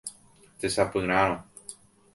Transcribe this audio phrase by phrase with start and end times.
[0.63, 1.39] Techapyrãrõ.